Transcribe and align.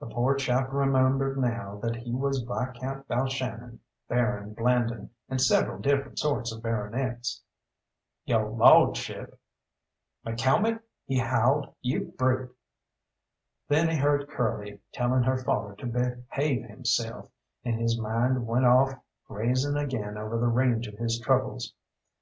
The 0.00 0.06
poor 0.06 0.34
chap 0.34 0.72
remembered 0.72 1.36
now 1.38 1.78
that 1.82 1.94
he 1.96 2.14
was 2.14 2.38
Viscount 2.40 3.06
Balshannon, 3.06 3.80
Baron 4.08 4.54
Blandon, 4.54 5.10
and 5.28 5.38
several 5.42 5.78
different 5.78 6.18
sorts 6.18 6.50
of 6.50 6.62
baronets. 6.62 7.42
"Yo' 8.24 8.50
lawdship!" 8.56 9.38
"McCalmont," 10.26 10.80
he 11.04 11.18
howled, 11.18 11.74
"you 11.82 12.14
brute!" 12.16 12.56
Then 13.68 13.90
he 13.90 13.98
heard 13.98 14.30
Curly 14.30 14.80
telling 14.94 15.24
her 15.24 15.36
father 15.36 15.74
to 15.74 15.86
behave 15.86 16.64
himself, 16.64 17.30
and 17.62 17.78
his 17.78 18.00
mind 18.00 18.46
went 18.46 18.64
off 18.64 18.94
grazing 19.26 19.76
again 19.76 20.16
over 20.16 20.38
the 20.38 20.46
range 20.48 20.86
of 20.86 20.94
his 20.94 21.20
troubles. 21.20 21.74